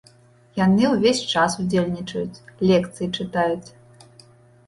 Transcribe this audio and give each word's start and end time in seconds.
Яны 0.59 0.83
ўвесь 0.93 1.19
час 1.33 1.57
удзельнічаюць, 1.63 2.43
лекцыі 2.69 3.07
чытаюць. 3.17 3.69